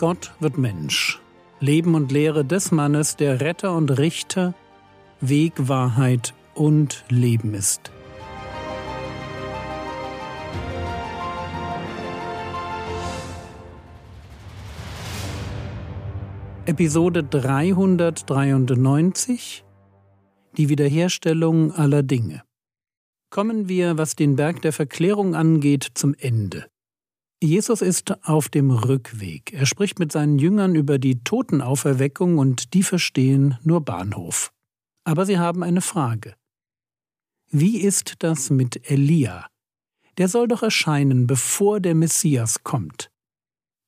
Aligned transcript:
Gott 0.00 0.32
wird 0.40 0.56
Mensch. 0.56 1.20
Leben 1.58 1.94
und 1.94 2.10
Lehre 2.10 2.42
des 2.42 2.72
Mannes, 2.72 3.16
der 3.16 3.42
Retter 3.42 3.76
und 3.76 3.98
Richter, 3.98 4.54
Weg, 5.20 5.68
Wahrheit 5.68 6.32
und 6.54 7.04
Leben 7.10 7.52
ist. 7.52 7.90
Episode 16.64 17.22
393 17.22 19.66
Die 20.56 20.70
Wiederherstellung 20.70 21.72
aller 21.72 22.02
Dinge. 22.02 22.42
Kommen 23.28 23.68
wir, 23.68 23.98
was 23.98 24.16
den 24.16 24.36
Berg 24.36 24.62
der 24.62 24.72
Verklärung 24.72 25.34
angeht, 25.34 25.86
zum 25.92 26.14
Ende. 26.18 26.69
Jesus 27.42 27.80
ist 27.80 28.26
auf 28.26 28.50
dem 28.50 28.70
Rückweg. 28.70 29.54
Er 29.54 29.64
spricht 29.64 29.98
mit 29.98 30.12
seinen 30.12 30.38
Jüngern 30.38 30.74
über 30.74 30.98
die 30.98 31.24
Totenauferweckung 31.24 32.36
und 32.36 32.74
die 32.74 32.82
verstehen 32.82 33.56
nur 33.62 33.80
Bahnhof. 33.80 34.52
Aber 35.04 35.24
sie 35.24 35.38
haben 35.38 35.62
eine 35.62 35.80
Frage. 35.80 36.34
Wie 37.50 37.78
ist 37.78 38.16
das 38.18 38.50
mit 38.50 38.90
Elia? 38.90 39.46
Der 40.18 40.28
soll 40.28 40.48
doch 40.48 40.62
erscheinen, 40.62 41.26
bevor 41.26 41.80
der 41.80 41.94
Messias 41.94 42.62
kommt. 42.62 43.10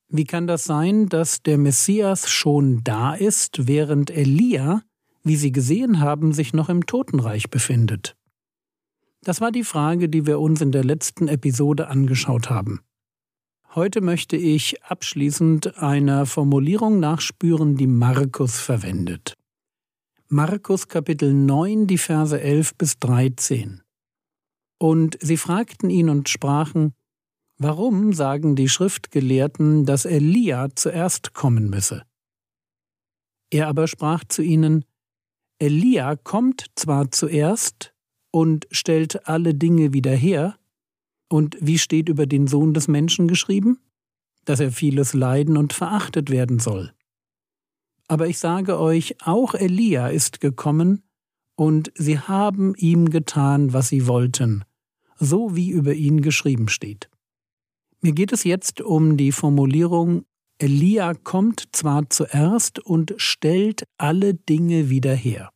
Wie 0.08 0.24
kann 0.24 0.46
das 0.46 0.64
sein, 0.64 1.10
dass 1.10 1.42
der 1.42 1.58
Messias 1.58 2.30
schon 2.30 2.82
da 2.84 3.14
ist, 3.14 3.66
während 3.66 4.10
Elia, 4.10 4.82
wie 5.24 5.36
Sie 5.36 5.52
gesehen 5.52 6.00
haben, 6.00 6.32
sich 6.32 6.54
noch 6.54 6.70
im 6.70 6.86
Totenreich 6.86 7.50
befindet? 7.50 8.16
Das 9.22 9.42
war 9.42 9.52
die 9.52 9.64
Frage, 9.64 10.08
die 10.08 10.26
wir 10.26 10.40
uns 10.40 10.62
in 10.62 10.72
der 10.72 10.84
letzten 10.84 11.28
Episode 11.28 11.88
angeschaut 11.88 12.48
haben. 12.48 12.80
Heute 13.74 14.02
möchte 14.02 14.36
ich 14.36 14.84
abschließend 14.84 15.78
einer 15.78 16.26
Formulierung 16.26 17.00
nachspüren, 17.00 17.78
die 17.78 17.86
Markus 17.86 18.60
verwendet. 18.60 19.38
Markus 20.28 20.88
Kapitel 20.88 21.32
9, 21.32 21.86
die 21.86 21.96
Verse 21.96 22.38
11 22.38 22.74
bis 22.74 22.98
13. 22.98 23.80
Und 24.76 25.16
sie 25.22 25.38
fragten 25.38 25.88
ihn 25.88 26.10
und 26.10 26.28
sprachen, 26.28 26.92
Warum 27.56 28.12
sagen 28.12 28.56
die 28.56 28.68
Schriftgelehrten, 28.68 29.86
dass 29.86 30.04
Elia 30.04 30.68
zuerst 30.74 31.32
kommen 31.32 31.70
müsse? 31.70 32.02
Er 33.48 33.68
aber 33.68 33.88
sprach 33.88 34.24
zu 34.24 34.42
ihnen, 34.42 34.84
Elia 35.58 36.16
kommt 36.16 36.66
zwar 36.74 37.10
zuerst 37.10 37.94
und 38.30 38.66
stellt 38.70 39.26
alle 39.26 39.54
Dinge 39.54 39.94
wieder 39.94 40.14
her, 40.14 40.58
und 41.32 41.56
wie 41.60 41.78
steht 41.78 42.08
über 42.08 42.26
den 42.26 42.46
Sohn 42.46 42.74
des 42.74 42.88
Menschen 42.88 43.26
geschrieben? 43.26 43.78
Dass 44.44 44.60
er 44.60 44.72
vieles 44.72 45.14
leiden 45.14 45.56
und 45.56 45.72
verachtet 45.72 46.30
werden 46.30 46.58
soll. 46.58 46.92
Aber 48.08 48.26
ich 48.28 48.38
sage 48.38 48.78
euch, 48.78 49.16
auch 49.24 49.54
Elia 49.54 50.08
ist 50.08 50.40
gekommen, 50.40 51.02
und 51.54 51.92
sie 51.94 52.18
haben 52.18 52.74
ihm 52.76 53.10
getan, 53.10 53.72
was 53.72 53.88
sie 53.88 54.06
wollten, 54.06 54.64
so 55.18 55.54
wie 55.54 55.70
über 55.70 55.94
ihn 55.94 56.22
geschrieben 56.22 56.68
steht. 56.68 57.08
Mir 58.00 58.12
geht 58.12 58.32
es 58.32 58.44
jetzt 58.44 58.80
um 58.80 59.16
die 59.16 59.32
Formulierung 59.32 60.24
Elia 60.58 61.14
kommt 61.14 61.68
zwar 61.72 62.08
zuerst 62.08 62.78
und 62.78 63.14
stellt 63.16 63.84
alle 63.98 64.34
Dinge 64.34 64.90
wieder 64.90 65.14
her. 65.14 65.50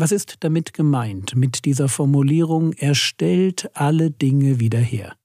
Was 0.00 0.12
ist 0.12 0.44
damit 0.44 0.74
gemeint 0.74 1.34
mit 1.34 1.64
dieser 1.64 1.88
Formulierung, 1.88 2.72
er 2.72 2.94
stellt 2.94 3.68
alle 3.74 4.12
Dinge 4.12 4.60
wieder 4.60 4.78
her? 4.78 5.16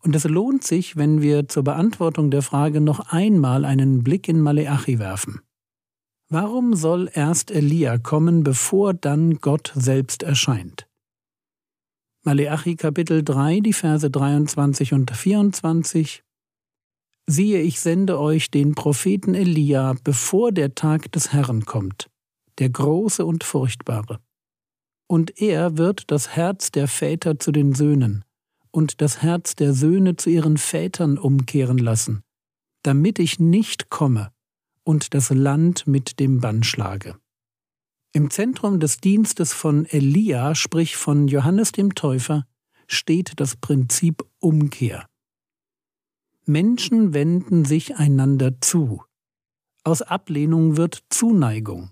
Und 0.00 0.16
es 0.16 0.24
lohnt 0.24 0.64
sich, 0.64 0.96
wenn 0.96 1.20
wir 1.20 1.46
zur 1.46 1.62
Beantwortung 1.62 2.30
der 2.30 2.40
Frage 2.40 2.80
noch 2.80 3.12
einmal 3.12 3.66
einen 3.66 4.02
Blick 4.02 4.30
in 4.30 4.40
Maleachi 4.40 4.98
werfen. 4.98 5.40
Warum 6.30 6.74
soll 6.74 7.10
erst 7.12 7.50
Elia 7.50 7.98
kommen, 7.98 8.44
bevor 8.44 8.94
dann 8.94 9.40
Gott 9.42 9.74
selbst 9.76 10.22
erscheint? 10.22 10.88
Maleachi 12.24 12.76
Kapitel 12.76 13.22
3, 13.22 13.60
die 13.60 13.74
Verse 13.74 14.10
23 14.10 14.94
und 14.94 15.10
24 15.10 16.22
Siehe, 17.26 17.60
ich 17.60 17.80
sende 17.80 18.18
euch 18.18 18.50
den 18.50 18.74
Propheten 18.74 19.34
Elia, 19.34 19.96
bevor 20.02 20.50
der 20.50 20.74
Tag 20.74 21.12
des 21.12 21.34
Herrn 21.34 21.66
kommt 21.66 22.08
der 22.58 22.70
große 22.70 23.24
und 23.24 23.44
furchtbare. 23.44 24.20
Und 25.06 25.40
er 25.40 25.78
wird 25.78 26.10
das 26.10 26.30
Herz 26.36 26.70
der 26.70 26.88
Väter 26.88 27.38
zu 27.38 27.52
den 27.52 27.74
Söhnen 27.74 28.24
und 28.70 29.00
das 29.00 29.22
Herz 29.22 29.54
der 29.54 29.72
Söhne 29.72 30.16
zu 30.16 30.30
ihren 30.30 30.58
Vätern 30.58 31.18
umkehren 31.18 31.78
lassen, 31.78 32.22
damit 32.82 33.18
ich 33.18 33.38
nicht 33.38 33.88
komme 33.88 34.32
und 34.82 35.14
das 35.14 35.30
Land 35.30 35.86
mit 35.86 36.20
dem 36.20 36.40
Bann 36.40 36.62
schlage. 36.62 37.16
Im 38.12 38.30
Zentrum 38.30 38.80
des 38.80 38.98
Dienstes 38.98 39.52
von 39.52 39.84
Elia, 39.84 40.54
sprich 40.54 40.96
von 40.96 41.28
Johannes 41.28 41.72
dem 41.72 41.94
Täufer, 41.94 42.46
steht 42.86 43.32
das 43.40 43.56
Prinzip 43.56 44.24
Umkehr. 44.38 45.06
Menschen 46.46 47.12
wenden 47.12 47.64
sich 47.64 47.96
einander 47.96 48.60
zu. 48.60 49.02
Aus 49.84 50.02
Ablehnung 50.02 50.76
wird 50.76 51.02
Zuneigung. 51.10 51.90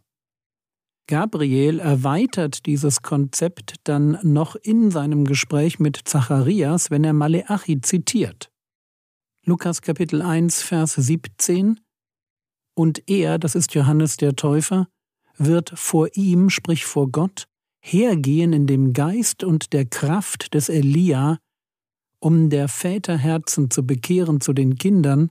Gabriel 1.06 1.80
erweitert 1.80 2.64
dieses 2.64 3.02
Konzept 3.02 3.74
dann 3.84 4.18
noch 4.22 4.56
in 4.56 4.90
seinem 4.90 5.26
Gespräch 5.26 5.78
mit 5.78 6.00
Zacharias, 6.04 6.90
wenn 6.90 7.04
er 7.04 7.12
Maleachi 7.12 7.82
zitiert. 7.82 8.50
Lukas 9.44 9.82
Kapitel 9.82 10.22
1, 10.22 10.62
Vers 10.62 10.94
17 10.94 11.78
Und 12.74 13.02
er, 13.10 13.38
das 13.38 13.54
ist 13.54 13.74
Johannes 13.74 14.16
der 14.16 14.34
Täufer, 14.34 14.88
wird 15.36 15.72
vor 15.74 16.08
ihm, 16.14 16.48
sprich 16.48 16.86
vor 16.86 17.10
Gott, 17.10 17.48
hergehen 17.82 18.54
in 18.54 18.66
dem 18.66 18.94
Geist 18.94 19.44
und 19.44 19.74
der 19.74 19.84
Kraft 19.84 20.54
des 20.54 20.70
Elia, 20.70 21.38
um 22.18 22.48
der 22.48 22.68
Väter 22.68 23.18
Herzen 23.18 23.70
zu 23.70 23.86
bekehren 23.86 24.40
zu 24.40 24.54
den 24.54 24.76
Kindern 24.76 25.28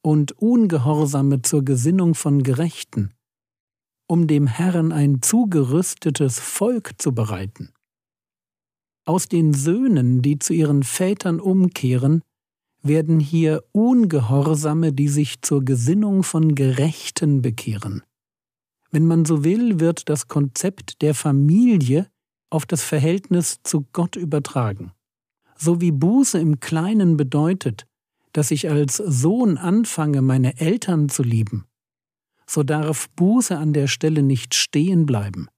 und 0.00 0.30
Ungehorsame 0.30 1.42
zur 1.42 1.64
Gesinnung 1.64 2.14
von 2.14 2.44
Gerechten 2.44 3.10
um 4.08 4.26
dem 4.26 4.46
Herrn 4.48 4.90
ein 4.90 5.22
zugerüstetes 5.22 6.40
Volk 6.40 6.92
zu 6.98 7.14
bereiten. 7.14 7.70
Aus 9.04 9.28
den 9.28 9.54
Söhnen, 9.54 10.22
die 10.22 10.38
zu 10.38 10.52
ihren 10.52 10.82
Vätern 10.82 11.40
umkehren, 11.40 12.22
werden 12.82 13.20
hier 13.20 13.62
Ungehorsame, 13.72 14.92
die 14.92 15.08
sich 15.08 15.42
zur 15.42 15.64
Gesinnung 15.64 16.22
von 16.22 16.54
Gerechten 16.54 17.42
bekehren. 17.42 18.02
Wenn 18.90 19.06
man 19.06 19.24
so 19.24 19.44
will, 19.44 19.80
wird 19.80 20.08
das 20.08 20.28
Konzept 20.28 21.02
der 21.02 21.14
Familie 21.14 22.08
auf 22.50 22.64
das 22.64 22.82
Verhältnis 22.82 23.60
zu 23.62 23.86
Gott 23.92 24.16
übertragen. 24.16 24.92
So 25.56 25.80
wie 25.80 25.92
Buße 25.92 26.38
im 26.38 26.60
Kleinen 26.60 27.16
bedeutet, 27.16 27.86
dass 28.32 28.50
ich 28.50 28.70
als 28.70 28.96
Sohn 28.96 29.58
anfange, 29.58 30.22
meine 30.22 30.58
Eltern 30.58 31.08
zu 31.08 31.22
lieben, 31.22 31.64
so 32.48 32.62
darf 32.62 33.08
Buße 33.10 33.56
an 33.56 33.72
der 33.72 33.86
Stelle 33.86 34.22
nicht 34.22 34.54
stehen 34.54 35.06
bleiben. 35.06 35.48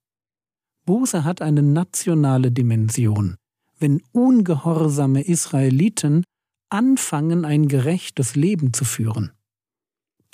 Buße 0.86 1.24
hat 1.24 1.40
eine 1.40 1.62
nationale 1.62 2.50
Dimension. 2.50 3.36
Wenn 3.78 4.02
ungehorsame 4.12 5.22
Israeliten 5.22 6.24
anfangen, 6.68 7.44
ein 7.44 7.68
gerechtes 7.68 8.36
Leben 8.36 8.72
zu 8.72 8.84
führen. 8.84 9.32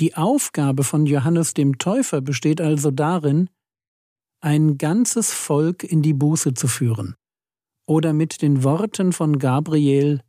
Die 0.01 0.15
Aufgabe 0.15 0.85
von 0.85 1.07
Johannes 1.07 1.55
dem 1.55 1.79
Täufer 1.79 2.21
besteht 2.21 2.61
also 2.61 2.91
darin, 2.91 3.49
ein 4.41 4.77
ganzes 4.77 5.33
Volk 5.33 5.85
in 5.85 6.03
die 6.03 6.13
Buße 6.13 6.55
zu 6.55 6.69
führen, 6.69 7.15
oder 7.87 8.13
mit 8.13 8.43
den 8.43 8.63
Worten 8.63 9.13
von 9.13 9.39
Gabriel, 9.39 10.21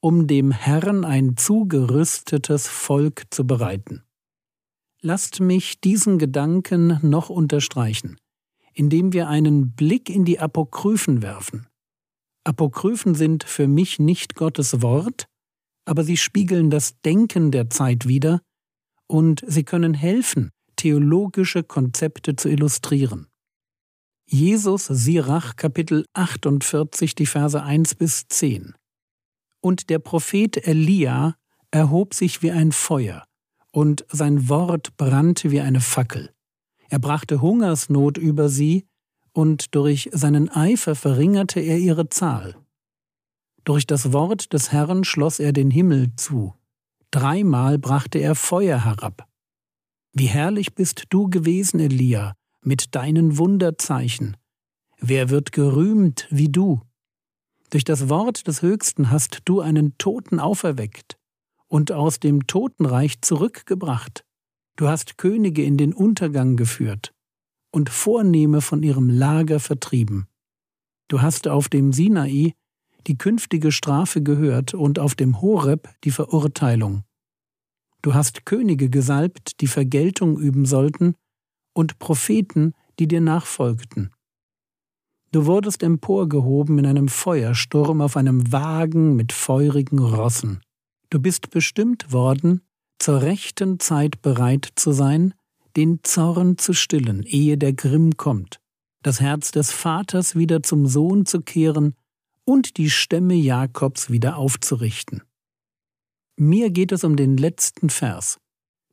um 0.00 0.26
dem 0.26 0.52
Herrn 0.52 1.04
ein 1.04 1.36
zugerüstetes 1.36 2.68
Volk 2.68 3.24
zu 3.30 3.46
bereiten. 3.46 4.05
Lasst 5.02 5.40
mich 5.40 5.80
diesen 5.80 6.18
Gedanken 6.18 6.98
noch 7.02 7.28
unterstreichen, 7.28 8.16
indem 8.72 9.12
wir 9.12 9.28
einen 9.28 9.72
Blick 9.72 10.08
in 10.08 10.24
die 10.24 10.40
Apokryphen 10.40 11.22
werfen. 11.22 11.66
Apokryphen 12.44 13.14
sind 13.14 13.44
für 13.44 13.68
mich 13.68 13.98
nicht 13.98 14.36
Gottes 14.36 14.80
Wort, 14.80 15.26
aber 15.84 16.02
sie 16.02 16.16
spiegeln 16.16 16.70
das 16.70 17.00
Denken 17.02 17.50
der 17.50 17.68
Zeit 17.70 18.08
wider 18.08 18.40
und 19.06 19.42
sie 19.46 19.64
können 19.64 19.94
helfen, 19.94 20.50
theologische 20.76 21.62
Konzepte 21.62 22.36
zu 22.36 22.48
illustrieren. 22.48 23.28
Jesus 24.28 24.86
Sirach 24.86 25.56
Kapitel 25.56 26.06
48 26.14 27.14
die 27.14 27.26
Verse 27.26 27.62
1 27.62 27.94
bis 27.94 28.26
10 28.28 28.74
Und 29.60 29.88
der 29.90 30.00
Prophet 30.00 30.66
Elia 30.66 31.36
erhob 31.70 32.14
sich 32.14 32.42
wie 32.42 32.50
ein 32.50 32.72
Feuer 32.72 33.24
und 33.76 34.06
sein 34.08 34.48
Wort 34.48 34.96
brannte 34.96 35.50
wie 35.50 35.60
eine 35.60 35.82
Fackel. 35.82 36.30
Er 36.88 36.98
brachte 36.98 37.42
Hungersnot 37.42 38.16
über 38.16 38.48
sie, 38.48 38.86
und 39.34 39.74
durch 39.74 40.08
seinen 40.14 40.48
Eifer 40.48 40.94
verringerte 40.94 41.60
er 41.60 41.76
ihre 41.76 42.08
Zahl. 42.08 42.56
Durch 43.64 43.86
das 43.86 44.14
Wort 44.14 44.54
des 44.54 44.72
Herrn 44.72 45.04
schloss 45.04 45.40
er 45.40 45.52
den 45.52 45.70
Himmel 45.70 46.16
zu, 46.16 46.54
dreimal 47.10 47.76
brachte 47.76 48.18
er 48.18 48.34
Feuer 48.34 48.82
herab. 48.82 49.28
Wie 50.14 50.24
herrlich 50.24 50.74
bist 50.74 51.04
du 51.10 51.28
gewesen, 51.28 51.78
Elia, 51.78 52.32
mit 52.62 52.94
deinen 52.94 53.36
Wunderzeichen. 53.36 54.38
Wer 55.00 55.28
wird 55.28 55.52
gerühmt 55.52 56.26
wie 56.30 56.48
du? 56.48 56.80
Durch 57.68 57.84
das 57.84 58.08
Wort 58.08 58.46
des 58.46 58.62
Höchsten 58.62 59.10
hast 59.10 59.40
du 59.44 59.60
einen 59.60 59.98
Toten 59.98 60.40
auferweckt 60.40 61.18
und 61.76 61.92
aus 61.92 62.20
dem 62.20 62.46
Totenreich 62.46 63.20
zurückgebracht. 63.20 64.24
Du 64.76 64.88
hast 64.88 65.18
Könige 65.18 65.62
in 65.62 65.76
den 65.76 65.92
Untergang 65.92 66.56
geführt 66.56 67.12
und 67.70 67.90
Vornehme 67.90 68.62
von 68.62 68.82
ihrem 68.82 69.10
Lager 69.10 69.60
vertrieben. 69.60 70.26
Du 71.08 71.20
hast 71.20 71.48
auf 71.48 71.68
dem 71.68 71.92
Sinai 71.92 72.54
die 73.06 73.18
künftige 73.18 73.72
Strafe 73.72 74.22
gehört 74.22 74.72
und 74.72 74.98
auf 74.98 75.14
dem 75.14 75.42
Horeb 75.42 75.90
die 76.02 76.10
Verurteilung. 76.10 77.04
Du 78.00 78.14
hast 78.14 78.46
Könige 78.46 78.88
gesalbt, 78.88 79.60
die 79.60 79.66
Vergeltung 79.66 80.38
üben 80.38 80.64
sollten, 80.64 81.14
und 81.74 81.98
Propheten, 81.98 82.72
die 82.98 83.06
dir 83.06 83.20
nachfolgten. 83.20 84.12
Du 85.30 85.44
wurdest 85.44 85.82
emporgehoben 85.82 86.78
in 86.78 86.86
einem 86.86 87.08
Feuersturm 87.08 88.00
auf 88.00 88.16
einem 88.16 88.50
Wagen 88.50 89.14
mit 89.14 89.34
feurigen 89.34 89.98
Rossen. 89.98 90.62
Du 91.10 91.20
bist 91.20 91.50
bestimmt 91.50 92.12
worden, 92.12 92.62
zur 92.98 93.22
rechten 93.22 93.78
Zeit 93.78 94.22
bereit 94.22 94.68
zu 94.74 94.92
sein, 94.92 95.34
den 95.76 96.00
Zorn 96.02 96.58
zu 96.58 96.72
stillen, 96.72 97.22
ehe 97.22 97.58
der 97.58 97.72
Grimm 97.72 98.16
kommt, 98.16 98.60
das 99.02 99.20
Herz 99.20 99.50
des 99.50 99.70
Vaters 99.70 100.34
wieder 100.34 100.62
zum 100.62 100.86
Sohn 100.86 101.26
zu 101.26 101.42
kehren 101.42 101.94
und 102.44 102.78
die 102.78 102.90
Stämme 102.90 103.34
Jakobs 103.34 104.10
wieder 104.10 104.36
aufzurichten. 104.36 105.22
Mir 106.36 106.70
geht 106.70 106.92
es 106.92 107.04
um 107.04 107.16
den 107.16 107.36
letzten 107.36 107.90
Vers. 107.90 108.38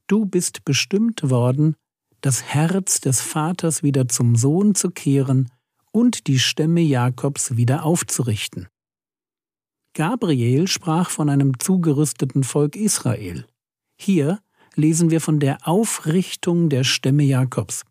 Du 0.08 0.26
bist 0.26 0.66
bestimmt 0.66 1.30
worden, 1.30 1.76
das 2.22 2.44
Herz 2.44 3.02
des 3.02 3.22
Vaters 3.22 3.84
wieder 3.84 4.08
zum 4.08 4.36
Sohn 4.36 4.76
zu 4.76 4.92
kehren 4.92 5.52
und 5.92 6.28
die 6.28 6.40
Stämme 6.40 6.82
Jakobs 6.82 7.56
wieder 7.56 7.84
aufzurichten. 7.84 8.68
Gabriel 9.94 10.68
sprach 10.68 11.10
von 11.10 11.30
einem 11.30 11.60
zugerüsteten 11.60 12.44
Volk 12.44 12.76
Israel. 12.76 13.46
Hier 13.96 14.40
lesen 14.76 15.12
wir 15.12 15.22
von 15.22 15.40
der 15.40 15.68
Aufrichtung 15.68 16.70
der 16.70 16.84
Stämme 16.84 17.24
Jakobs. 17.24 17.86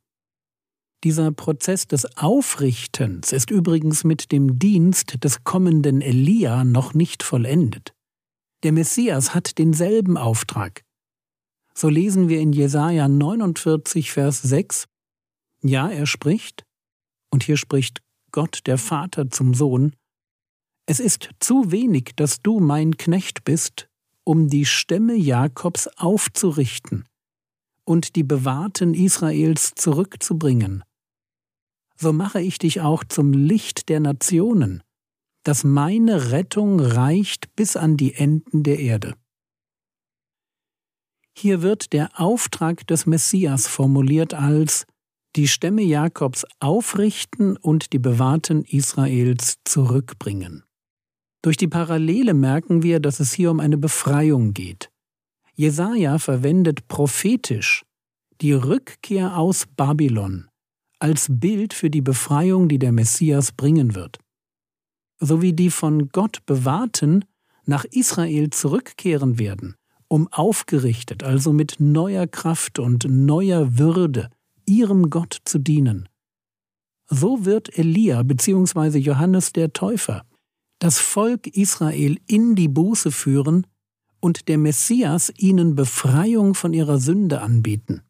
Dieser 1.04 1.32
Prozess 1.32 1.86
des 1.86 2.16
Aufrichtens 2.16 3.32
ist 3.32 3.50
übrigens 3.50 4.04
mit 4.04 4.30
dem 4.32 4.58
Dienst 4.58 5.22
des 5.24 5.44
kommenden 5.44 6.00
Elia 6.00 6.64
noch 6.64 6.94
nicht 6.94 7.22
vollendet. 7.22 7.92
Der 8.62 8.72
Messias 8.72 9.34
hat 9.34 9.58
denselben 9.58 10.16
Auftrag. 10.16 10.82
So 11.74 11.88
lesen 11.88 12.28
wir 12.28 12.40
in 12.40 12.52
Jesaja 12.52 13.08
49, 13.08 14.12
Vers 14.12 14.42
6. 14.42 14.86
Ja, 15.62 15.88
er 15.88 16.06
spricht, 16.06 16.64
und 17.30 17.42
hier 17.44 17.56
spricht 17.56 18.02
Gott 18.30 18.60
der 18.66 18.78
Vater 18.78 19.30
zum 19.30 19.54
Sohn, 19.54 19.94
es 20.86 21.00
ist 21.00 21.30
zu 21.40 21.70
wenig, 21.70 22.12
dass 22.16 22.40
du 22.40 22.60
mein 22.60 22.96
Knecht 22.96 23.44
bist, 23.44 23.88
um 24.24 24.48
die 24.48 24.66
Stämme 24.66 25.14
Jakobs 25.14 25.88
aufzurichten 25.96 27.06
und 27.84 28.16
die 28.16 28.24
Bewahrten 28.24 28.94
Israels 28.94 29.72
zurückzubringen 29.74 30.84
so 32.02 32.12
mache 32.12 32.40
ich 32.40 32.58
dich 32.58 32.80
auch 32.80 33.04
zum 33.04 33.32
Licht 33.32 33.88
der 33.88 34.00
Nationen, 34.00 34.82
dass 35.44 35.64
meine 35.64 36.32
Rettung 36.32 36.80
reicht 36.80 37.54
bis 37.54 37.76
an 37.76 37.96
die 37.96 38.14
Enden 38.14 38.64
der 38.64 38.80
Erde. 38.80 39.14
Hier 41.34 41.62
wird 41.62 41.92
der 41.92 42.20
Auftrag 42.20 42.86
des 42.88 43.06
Messias 43.06 43.66
formuliert 43.68 44.34
als 44.34 44.84
die 45.36 45.48
Stämme 45.48 45.82
Jakobs 45.82 46.44
aufrichten 46.60 47.56
und 47.56 47.92
die 47.94 47.98
Bewahrten 47.98 48.64
Israels 48.64 49.58
zurückbringen. 49.64 50.64
Durch 51.42 51.56
die 51.56 51.68
Parallele 51.68 52.34
merken 52.34 52.82
wir, 52.84 53.00
dass 53.00 53.18
es 53.18 53.32
hier 53.32 53.50
um 53.50 53.58
eine 53.58 53.76
Befreiung 53.76 54.54
geht. 54.54 54.90
Jesaja 55.54 56.18
verwendet 56.18 56.88
prophetisch 56.88 57.84
die 58.40 58.52
Rückkehr 58.52 59.36
aus 59.36 59.66
Babylon 59.66 60.48
als 61.02 61.26
Bild 61.28 61.74
für 61.74 61.90
die 61.90 62.00
Befreiung, 62.00 62.68
die 62.68 62.78
der 62.78 62.92
Messias 62.92 63.50
bringen 63.50 63.96
wird. 63.96 64.18
So 65.18 65.42
wie 65.42 65.52
die 65.52 65.70
von 65.70 66.08
Gott 66.10 66.46
bewahrten 66.46 67.24
nach 67.64 67.84
Israel 67.84 68.50
zurückkehren 68.50 69.38
werden, 69.40 69.74
um 70.06 70.28
aufgerichtet, 70.28 71.24
also 71.24 71.52
mit 71.52 71.76
neuer 71.80 72.28
Kraft 72.28 72.78
und 72.78 73.06
neuer 73.08 73.78
Würde, 73.78 74.30
ihrem 74.64 75.10
Gott 75.10 75.38
zu 75.44 75.58
dienen. 75.58 76.08
So 77.08 77.44
wird 77.44 77.76
Elia 77.76 78.22
bzw. 78.22 78.98
Johannes 78.98 79.52
der 79.52 79.72
Täufer 79.72 80.22
das 80.82 80.98
Volk 80.98 81.46
Israel 81.46 82.18
in 82.26 82.56
die 82.56 82.66
Buße 82.66 83.12
führen 83.12 83.68
und 84.18 84.48
der 84.48 84.58
Messias 84.58 85.32
ihnen 85.38 85.76
Befreiung 85.76 86.54
von 86.54 86.72
ihrer 86.72 86.98
Sünde 86.98 87.40
anbieten. 87.40 88.02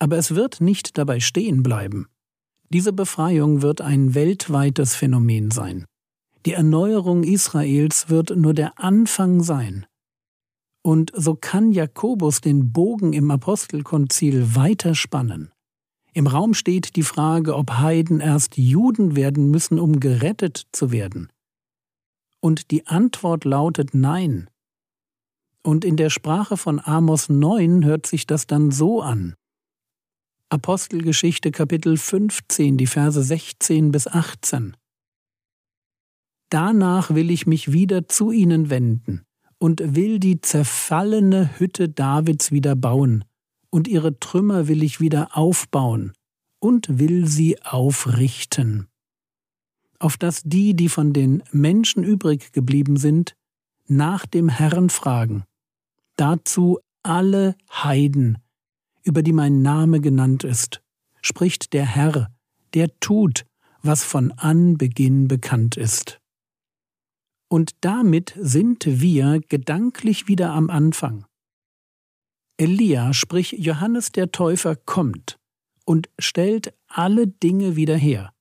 Aber 0.00 0.18
es 0.18 0.34
wird 0.34 0.60
nicht 0.60 0.98
dabei 0.98 1.20
stehen 1.20 1.62
bleiben. 1.62 2.08
Diese 2.68 2.92
Befreiung 2.92 3.62
wird 3.62 3.80
ein 3.80 4.16
weltweites 4.16 4.96
Phänomen 4.96 5.52
sein. 5.52 5.84
Die 6.46 6.52
Erneuerung 6.54 7.22
Israels 7.22 8.08
wird 8.08 8.36
nur 8.36 8.54
der 8.54 8.80
Anfang 8.80 9.44
sein. 9.44 9.86
Und 10.82 11.12
so 11.14 11.36
kann 11.36 11.70
Jakobus 11.70 12.40
den 12.40 12.72
Bogen 12.72 13.12
im 13.12 13.30
Apostelkonzil 13.30 14.56
weiterspannen. 14.56 15.52
Im 16.12 16.26
Raum 16.26 16.54
steht 16.54 16.96
die 16.96 17.04
Frage, 17.04 17.54
ob 17.54 17.70
Heiden 17.74 18.18
erst 18.18 18.56
Juden 18.56 19.14
werden 19.14 19.52
müssen, 19.52 19.78
um 19.78 20.00
gerettet 20.00 20.66
zu 20.72 20.90
werden. 20.90 21.30
Und 22.40 22.70
die 22.70 22.86
Antwort 22.86 23.44
lautet 23.44 23.94
Nein. 23.94 24.48
Und 25.62 25.84
in 25.84 25.96
der 25.96 26.10
Sprache 26.10 26.56
von 26.56 26.80
Amos 26.80 27.28
9 27.28 27.84
hört 27.84 28.06
sich 28.06 28.26
das 28.26 28.46
dann 28.46 28.70
so 28.70 29.02
an. 29.02 29.34
Apostelgeschichte 30.50 31.50
Kapitel 31.50 31.96
15, 31.96 32.78
die 32.78 32.86
Verse 32.86 33.22
16 33.22 33.90
bis 33.90 34.06
18. 34.06 34.76
Danach 36.50 37.14
will 37.14 37.30
ich 37.30 37.46
mich 37.46 37.72
wieder 37.72 38.08
zu 38.08 38.32
ihnen 38.32 38.70
wenden 38.70 39.24
und 39.58 39.94
will 39.94 40.18
die 40.18 40.40
zerfallene 40.40 41.58
Hütte 41.58 41.88
Davids 41.88 42.50
wieder 42.52 42.76
bauen, 42.76 43.24
und 43.70 43.86
ihre 43.88 44.18
Trümmer 44.18 44.68
will 44.68 44.82
ich 44.82 45.00
wieder 45.00 45.36
aufbauen 45.36 46.12
und 46.58 46.98
will 46.98 47.26
sie 47.26 47.60
aufrichten, 47.62 48.87
auf 49.98 50.16
dass 50.16 50.42
die, 50.44 50.74
die 50.74 50.88
von 50.88 51.12
den 51.12 51.42
Menschen 51.50 52.04
übrig 52.04 52.52
geblieben 52.52 52.96
sind, 52.96 53.34
nach 53.86 54.26
dem 54.26 54.48
Herrn 54.48 54.90
fragen, 54.90 55.44
dazu 56.16 56.78
alle 57.02 57.56
Heiden, 57.70 58.38
über 59.02 59.22
die 59.22 59.32
mein 59.32 59.62
Name 59.62 60.00
genannt 60.00 60.44
ist, 60.44 60.82
spricht 61.22 61.72
der 61.72 61.86
Herr, 61.86 62.30
der 62.74 62.88
tut, 63.00 63.46
was 63.82 64.04
von 64.04 64.32
Anbeginn 64.32 65.28
bekannt 65.28 65.76
ist. 65.76 66.20
Und 67.48 67.72
damit 67.80 68.34
sind 68.38 68.84
wir 68.86 69.40
gedanklich 69.48 70.28
wieder 70.28 70.52
am 70.52 70.68
Anfang. 70.68 71.24
Elia, 72.58 73.14
sprich 73.14 73.52
Johannes 73.52 74.12
der 74.12 74.32
Täufer, 74.32 74.76
kommt 74.76 75.38
und 75.84 76.10
stellt 76.18 76.74
alle 76.88 77.26
Dinge 77.26 77.76
wieder 77.76 77.96
her. 77.96 78.34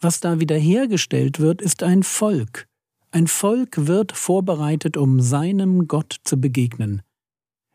Was 0.00 0.20
da 0.20 0.40
wiederhergestellt 0.40 1.40
wird, 1.40 1.60
ist 1.60 1.82
ein 1.82 2.02
Volk. 2.02 2.66
Ein 3.10 3.26
Volk 3.26 3.86
wird 3.86 4.12
vorbereitet, 4.12 4.96
um 4.96 5.20
seinem 5.20 5.88
Gott 5.88 6.16
zu 6.24 6.40
begegnen 6.40 7.02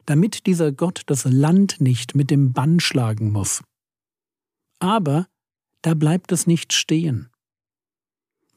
damit 0.06 0.46
dieser 0.46 0.72
Gott 0.72 1.04
das 1.08 1.26
Land 1.26 1.80
nicht 1.80 2.16
mit 2.16 2.30
dem 2.30 2.54
Bann 2.54 2.80
schlagen 2.80 3.32
muss. 3.32 3.64
Aber 4.80 5.28
da 5.82 5.94
bleibt 5.94 6.32
es 6.32 6.48
nicht 6.48 6.74
stehen. 6.74 7.30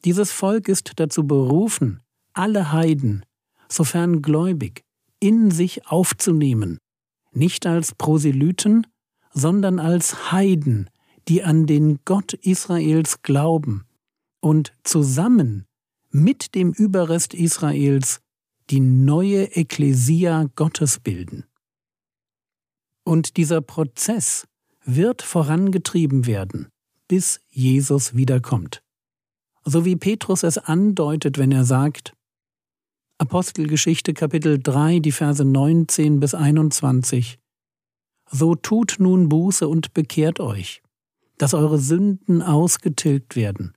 Dieses 0.05 0.31
Volk 0.31 0.67
ist 0.67 0.93
dazu 0.97 1.25
berufen, 1.25 2.01
alle 2.33 2.71
Heiden, 2.71 3.25
sofern 3.67 4.21
gläubig, 4.21 4.83
in 5.19 5.51
sich 5.51 5.87
aufzunehmen, 5.87 6.77
nicht 7.31 7.65
als 7.65 7.95
Proselyten, 7.95 8.85
sondern 9.33 9.79
als 9.79 10.31
Heiden, 10.31 10.89
die 11.27 11.43
an 11.43 11.65
den 11.65 11.99
Gott 12.05 12.33
Israels 12.33 13.21
glauben 13.21 13.85
und 14.39 14.73
zusammen 14.83 15.65
mit 16.09 16.55
dem 16.55 16.71
Überrest 16.71 17.33
Israels 17.33 18.21
die 18.69 18.79
neue 18.79 19.55
Ekklesia 19.55 20.49
Gottes 20.55 20.99
bilden. 20.99 21.45
Und 23.03 23.37
dieser 23.37 23.61
Prozess 23.61 24.47
wird 24.83 25.21
vorangetrieben 25.21 26.25
werden, 26.25 26.69
bis 27.07 27.39
Jesus 27.49 28.15
wiederkommt. 28.15 28.81
So 29.63 29.85
wie 29.85 29.95
Petrus 29.95 30.43
es 30.43 30.57
andeutet, 30.57 31.37
wenn 31.37 31.51
er 31.51 31.65
sagt, 31.65 32.13
Apostelgeschichte 33.19 34.13
Kapitel 34.13 34.59
3, 34.61 34.99
die 34.99 35.11
Verse 35.11 35.43
19 35.43 36.19
bis 36.19 36.35
21. 36.35 37.39
So 38.29 38.55
tut 38.55 38.97
nun 38.99 39.27
Buße 39.27 39.67
und 39.67 39.93
bekehrt 39.93 40.39
euch, 40.39 40.83
dass 41.37 41.53
eure 41.53 41.79
Sünden 41.79 42.41
ausgetilgt 42.41 43.35
werden, 43.35 43.73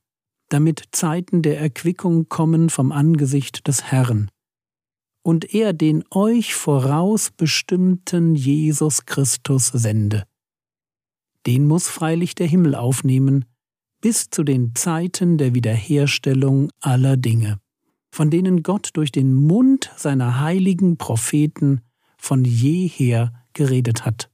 damit 0.48 0.84
Zeiten 0.92 1.42
der 1.42 1.60
Erquickung 1.60 2.28
kommen 2.28 2.70
vom 2.70 2.92
Angesicht 2.92 3.66
des 3.68 3.84
Herrn. 3.84 4.30
Und 5.22 5.54
er 5.54 5.72
den 5.72 6.04
euch 6.10 6.54
vorausbestimmten 6.54 8.34
Jesus 8.34 9.04
Christus 9.04 9.68
sende. 9.68 10.24
Den 11.46 11.66
muss 11.66 11.88
freilich 11.88 12.34
der 12.34 12.46
Himmel 12.46 12.74
aufnehmen, 12.74 13.44
bis 14.00 14.30
zu 14.30 14.44
den 14.44 14.74
Zeiten 14.74 15.36
der 15.36 15.54
Wiederherstellung 15.54 16.70
aller 16.80 17.16
Dinge 17.16 17.60
von 18.10 18.30
denen 18.30 18.62
Gott 18.62 18.90
durch 18.94 19.12
den 19.12 19.34
Mund 19.34 19.90
seiner 19.96 20.40
heiligen 20.40 20.96
Propheten 20.96 21.80
von 22.18 22.44
jeher 22.44 23.32
geredet 23.52 24.04
hat. 24.04 24.29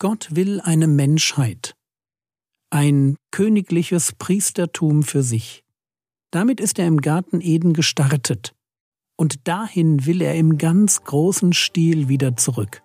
Gott 0.00 0.28
will 0.34 0.62
eine 0.62 0.86
Menschheit, 0.86 1.74
ein 2.70 3.16
königliches 3.30 4.12
Priestertum 4.12 5.02
für 5.02 5.22
sich. 5.22 5.62
Damit 6.30 6.58
ist 6.58 6.78
er 6.78 6.86
im 6.86 7.02
Garten 7.02 7.42
Eden 7.42 7.74
gestartet, 7.74 8.54
und 9.16 9.46
dahin 9.46 10.06
will 10.06 10.22
er 10.22 10.36
im 10.36 10.56
ganz 10.56 11.04
großen 11.04 11.52
Stil 11.52 12.08
wieder 12.08 12.34
zurück. 12.34 12.82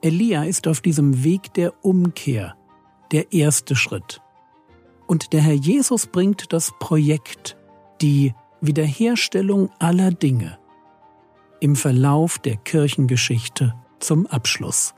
Elia 0.00 0.44
ist 0.44 0.66
auf 0.66 0.80
diesem 0.80 1.22
Weg 1.22 1.52
der 1.52 1.84
Umkehr 1.84 2.56
der 3.10 3.30
erste 3.34 3.76
Schritt. 3.76 4.22
Und 5.06 5.34
der 5.34 5.42
Herr 5.42 5.52
Jesus 5.52 6.06
bringt 6.06 6.54
das 6.54 6.72
Projekt, 6.80 7.58
die 8.00 8.32
Wiederherstellung 8.62 9.70
aller 9.78 10.12
Dinge 10.12 10.58
im 11.60 11.76
Verlauf 11.76 12.38
der 12.38 12.56
Kirchengeschichte 12.56 13.74
zum 14.00 14.26
Abschluss. 14.28 14.94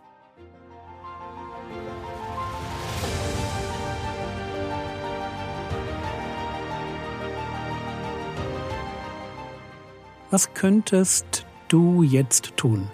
Was 10.34 10.52
könntest 10.52 11.46
du 11.68 12.02
jetzt 12.02 12.56
tun? 12.56 12.88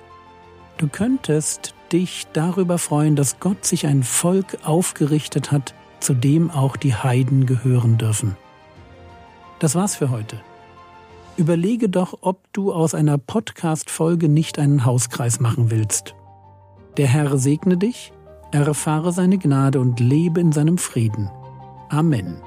Du 0.77 0.89
könntest 0.89 1.75
dich 1.91 2.27
darüber 2.35 2.77
freuen, 2.77 3.17
dass 3.17 3.41
Gott 3.41 3.65
sich 3.65 3.87
ein 3.87 4.03
Volk 4.03 4.59
aufgerichtet 4.63 5.51
hat, 5.51 5.73
zu 6.01 6.13
dem 6.13 6.51
auch 6.51 6.77
die 6.77 6.95
Heiden 6.95 7.47
gehören 7.47 7.97
dürfen. 7.97 8.37
Das 9.59 9.75
war's 9.75 9.97
für 9.97 10.11
heute. 10.11 10.39
Überlege 11.39 11.89
doch, 11.89 12.19
ob 12.21 12.41
du 12.53 12.75
aus 12.75 12.95
einer 12.95 13.17
Podcast-Folge 13.17 14.29
nicht 14.29 14.59
einen 14.59 14.85
Hauskreis 14.85 15.41
machen 15.41 15.71
willst. 15.71 16.15
Der 16.99 17.07
Herr 17.07 17.39
segne 17.39 17.79
dich, 17.79 18.13
erfahre 18.53 19.13
seine 19.13 19.39
Gnade 19.39 19.81
und 19.81 19.99
lebe 19.99 20.43
in 20.43 20.53
seinem 20.53 20.77
Frieden. 20.77 21.31
Amen. 21.89 22.43